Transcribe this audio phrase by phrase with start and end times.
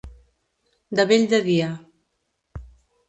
[0.99, 1.69] De bell de dia.